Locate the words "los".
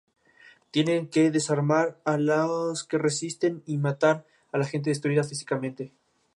2.17-2.83